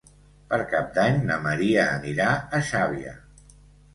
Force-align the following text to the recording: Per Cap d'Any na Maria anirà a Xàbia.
Per 0.53 0.57
Cap 0.71 0.87
d'Any 0.95 1.19
na 1.27 1.35
Maria 1.43 1.85
anirà 1.99 2.31
a 2.61 2.61
Xàbia. 2.71 3.13